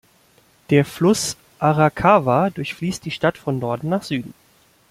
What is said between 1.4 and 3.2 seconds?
Arakawa durchfließt die